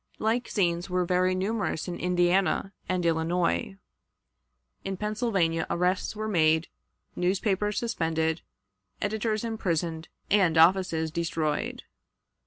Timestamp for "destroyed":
11.11-11.83